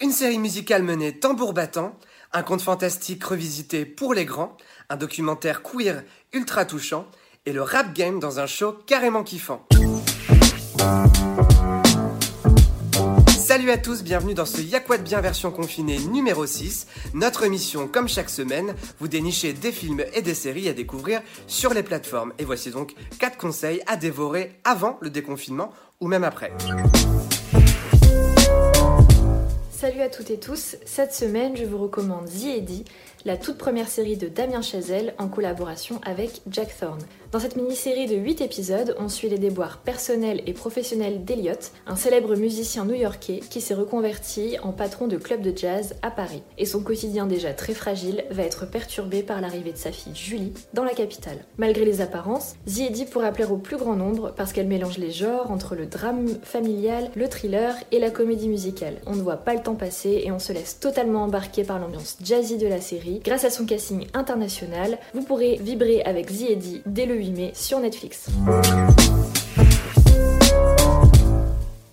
[0.00, 1.98] Une série musicale menée tambour battant,
[2.32, 4.56] un conte fantastique revisité pour les grands,
[4.90, 7.04] un documentaire queer ultra touchant
[7.46, 9.66] et le rap game dans un show carrément kiffant.
[13.36, 16.86] Salut à tous, bienvenue dans ce Y'a quoi de bien version confinée numéro 6.
[17.14, 21.74] Notre mission, comme chaque semaine, vous dénichez des films et des séries à découvrir sur
[21.74, 22.32] les plateformes.
[22.38, 26.52] Et voici donc 4 conseils à dévorer avant le déconfinement ou même après.
[29.80, 32.84] Salut à toutes et tous, cette semaine je vous recommande The Eddie,
[33.24, 36.98] la toute première série de Damien Chazelle en collaboration avec Jack Thorne.
[37.30, 41.94] Dans cette mini-série de 8 épisodes, on suit les déboires personnels et professionnels d'Eliott, un
[41.94, 46.42] célèbre musicien new-yorkais qui s'est reconverti en patron de club de jazz à Paris.
[46.56, 50.54] Et son quotidien déjà très fragile va être perturbé par l'arrivée de sa fille Julie
[50.72, 51.44] dans la capitale.
[51.58, 55.10] Malgré les apparences, The Eddie pourrait plaire au plus grand nombre parce qu'elle mélange les
[55.10, 59.02] genres entre le drame familial, le thriller et la comédie musicale.
[59.06, 62.16] On ne voit pas le temps passer et on se laisse totalement embarquer par l'ambiance
[62.24, 63.20] jazzy de la série.
[63.22, 67.80] Grâce à son casting international, vous pourrez vibrer avec Eddie dès le 8 mai sur
[67.80, 68.28] Netflix.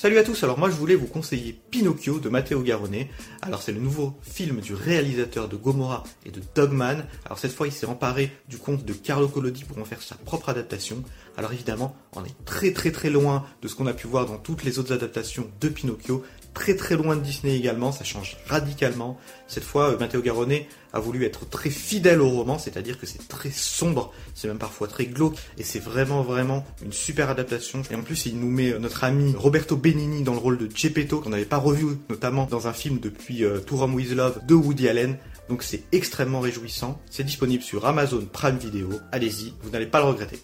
[0.00, 3.04] Salut à tous, alors moi je voulais vous conseiller Pinocchio de Matteo Garone.
[3.42, 7.04] Alors c'est le nouveau film du réalisateur de Gomorrah et de Dogman.
[7.26, 10.14] Alors cette fois il s'est emparé du conte de Carlo Collodi pour en faire sa
[10.14, 11.04] propre adaptation.
[11.36, 14.38] Alors évidemment on est très très très loin de ce qu'on a pu voir dans
[14.38, 16.24] toutes les autres adaptations de Pinocchio.
[16.60, 19.16] Très très loin de Disney également, ça change radicalement.
[19.48, 20.58] Cette fois, euh, Matteo Garone
[20.92, 24.86] a voulu être très fidèle au roman, c'est-à-dire que c'est très sombre, c'est même parfois
[24.86, 27.80] très glauque, et c'est vraiment vraiment une super adaptation.
[27.90, 30.68] Et en plus, il nous met euh, notre ami Roberto Benigni dans le rôle de
[30.72, 34.54] Geppetto, qu'on n'avait pas revu notamment dans un film depuis euh, To With Love de
[34.54, 35.16] Woody Allen.
[35.48, 37.00] Donc c'est extrêmement réjouissant.
[37.10, 38.90] C'est disponible sur Amazon Prime Video.
[39.12, 40.40] Allez-y, vous n'allez pas le regretter.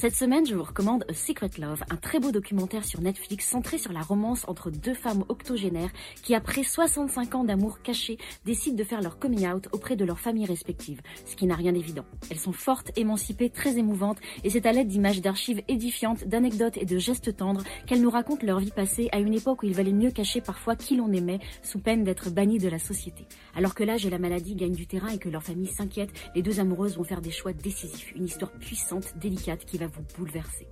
[0.00, 3.92] Cette semaine, je vous recommande Secret Love, un très beau documentaire sur Netflix centré sur
[3.92, 5.90] la romance entre deux femmes octogénaires
[6.22, 10.18] qui, après 65 ans d'amour caché, décident de faire leur coming out auprès de leurs
[10.18, 12.06] familles respectives, ce qui n'a rien d'évident.
[12.30, 16.86] Elles sont fortes, émancipées, très émouvantes, et c'est à l'aide d'images d'archives édifiantes, d'anecdotes et
[16.86, 19.92] de gestes tendres qu'elles nous racontent leur vie passée à une époque où il valait
[19.92, 23.26] mieux cacher parfois qui l'on aimait, sous peine d'être banni de la société.
[23.54, 26.40] Alors que l'âge et la maladie gagnent du terrain et que leur famille s'inquiète, les
[26.40, 28.14] deux amoureuses vont faire des choix décisifs.
[28.16, 30.66] Une histoire puissante, délicate, qui va vous bouleverser.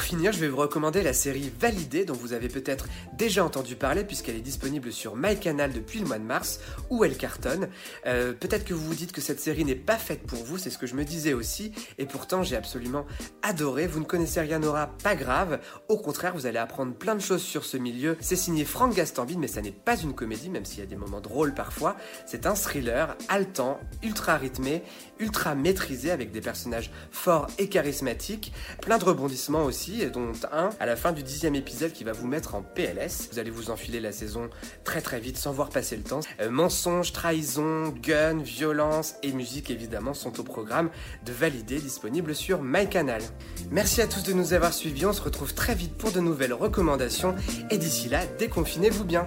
[0.00, 2.88] Pour finir, je vais vous recommander la série Validée dont vous avez peut-être
[3.18, 7.18] déjà entendu parler puisqu'elle est disponible sur MyCanal depuis le mois de mars où elle
[7.18, 7.68] cartonne.
[8.06, 10.70] Euh, peut-être que vous vous dites que cette série n'est pas faite pour vous, c'est
[10.70, 13.04] ce que je me disais aussi et pourtant j'ai absolument
[13.42, 13.86] adoré.
[13.86, 15.60] Vous ne connaissez rien Nora, pas grave.
[15.88, 18.16] Au contraire, vous allez apprendre plein de choses sur ce milieu.
[18.22, 20.96] C'est signé Franck Gastambide mais ça n'est pas une comédie même s'il y a des
[20.96, 21.94] moments drôles parfois.
[22.24, 24.82] C'est un thriller haletant, ultra rythmé,
[25.18, 30.86] ultra maîtrisé avec des personnages forts et charismatiques, plein de rebondissements aussi dont un à
[30.86, 33.28] la fin du dixième épisode qui va vous mettre en PLS.
[33.32, 34.48] Vous allez vous enfiler la saison
[34.84, 36.20] très très vite sans voir passer le temps.
[36.40, 40.90] Euh, mensonges, trahison, gun, violence et musique évidemment sont au programme
[41.24, 43.22] de valider disponible sur MyCanal.
[43.70, 46.54] Merci à tous de nous avoir suivis, on se retrouve très vite pour de nouvelles
[46.54, 47.34] recommandations
[47.70, 49.26] et d'ici là, déconfinez-vous bien.